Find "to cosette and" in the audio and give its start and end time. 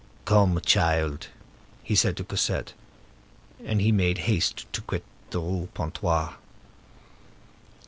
2.17-3.79